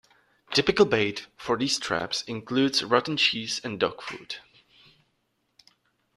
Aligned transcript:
Typical 0.51 0.85
bait 0.87 1.27
for 1.37 1.55
these 1.55 1.77
traps 1.77 2.23
includes 2.23 2.83
rotten 2.83 3.17
cheese 3.17 3.61
and 3.63 3.79
dog 3.79 4.01
food. 4.01 4.37